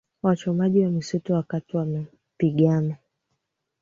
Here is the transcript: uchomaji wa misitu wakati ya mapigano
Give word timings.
uchomaji 0.23 0.83
wa 0.85 0.91
misitu 0.91 1.33
wakati 1.33 1.77
ya 1.77 1.85
mapigano 1.85 2.95